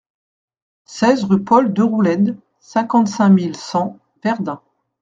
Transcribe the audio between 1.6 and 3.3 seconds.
Deroulède, cinquante-cinq